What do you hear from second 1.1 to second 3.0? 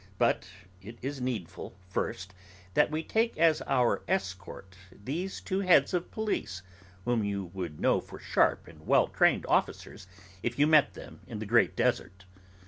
needful, first, that